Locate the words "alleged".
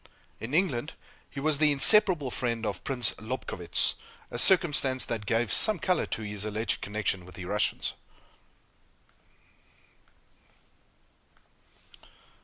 6.43-6.81